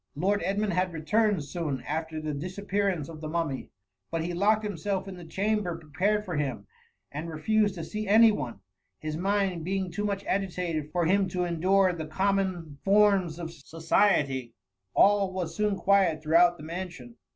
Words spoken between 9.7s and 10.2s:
too